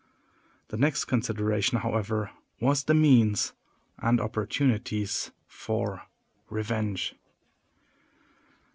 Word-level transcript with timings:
The 0.69 0.77
next 0.77 1.05
consideration, 1.05 1.77
however, 1.77 2.31
was 2.59 2.83
the 2.85 2.95
means 2.95 3.53
and 3.99 4.19
opportunities 4.19 5.29
for 5.47 6.07
revenge. 6.49 7.13